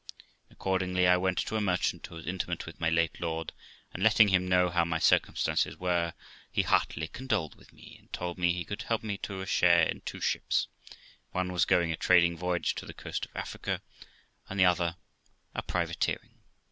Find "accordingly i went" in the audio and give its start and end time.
0.49-1.37